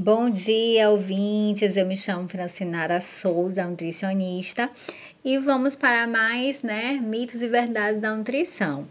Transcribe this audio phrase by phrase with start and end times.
[0.00, 1.76] Bom dia, ouvintes.
[1.76, 4.70] Eu me chamo Francinara Souza, nutricionista,
[5.24, 8.84] e vamos para mais, né, mitos e verdades da nutrição.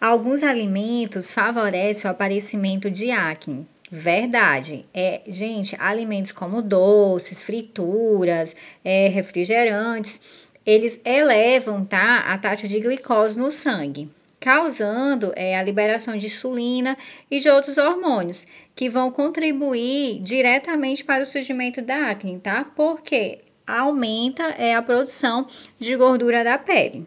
[0.00, 3.68] Alguns alimentos favorecem o aparecimento de acne.
[3.90, 4.86] Verdade.
[4.94, 10.18] É, gente, alimentos como doces, frituras, é, refrigerantes,
[10.64, 14.08] eles elevam, tá, a taxa de glicose no sangue
[14.40, 16.96] causando é, a liberação de insulina
[17.30, 22.64] e de outros hormônios que vão contribuir diretamente para o surgimento da acne, tá?
[22.76, 25.46] Porque aumenta é, a produção
[25.78, 27.06] de gordura da pele.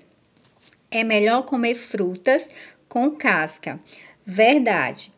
[0.92, 2.50] É melhor comer frutas
[2.88, 3.80] com casca.
[4.26, 5.12] Verdade.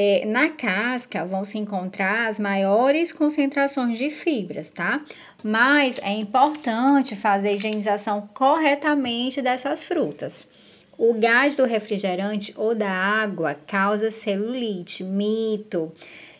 [0.00, 5.02] É, na casca vão se encontrar as maiores concentrações de fibras, tá?
[5.42, 10.46] Mas é importante fazer a higienização corretamente dessas frutas.
[10.98, 15.92] O gás do refrigerante ou da água causa celulite, mito.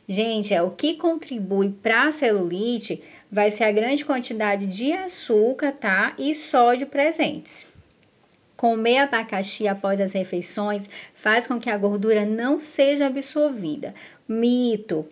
[0.08, 5.70] Gente, é o que contribui para a celulite vai ser a grande quantidade de açúcar,
[5.70, 6.12] tá?
[6.18, 7.68] E sódio presentes.
[8.56, 13.94] Comer abacaxi após as refeições faz com que a gordura não seja absorvida.
[14.26, 15.06] Mito.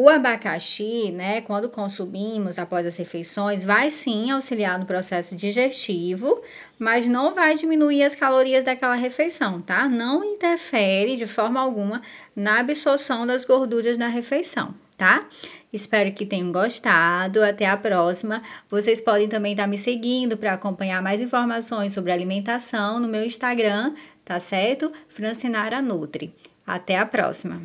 [0.00, 6.40] O abacaxi, né, quando consumimos após as refeições, vai sim auxiliar no processo digestivo,
[6.78, 9.88] mas não vai diminuir as calorias daquela refeição, tá?
[9.88, 12.00] Não interfere de forma alguma
[12.36, 15.26] na absorção das gorduras na refeição, tá?
[15.72, 17.42] Espero que tenham gostado.
[17.42, 18.40] Até a próxima.
[18.70, 23.94] Vocês podem também estar me seguindo para acompanhar mais informações sobre alimentação no meu Instagram,
[24.24, 24.92] tá certo?
[25.08, 26.32] Francinara Nutri.
[26.64, 27.60] Até a próxima.